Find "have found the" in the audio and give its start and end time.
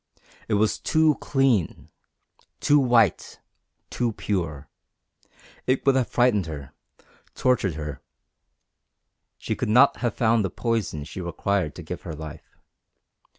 9.97-10.49